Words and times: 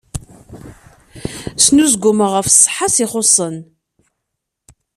Snuzgumeɣ 1.65 2.29
ɣef 2.33 2.47
ṣṣeḥḥa-s 2.57 2.97
ixuṣṣen. 3.05 3.55